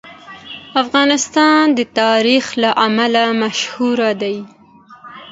افغانستان 0.83 1.63
د 1.77 1.79
تاریخ 1.99 2.45
له 2.61 2.69
امله 2.85 3.23
شهرت 3.61 4.15
لري. 4.21 4.37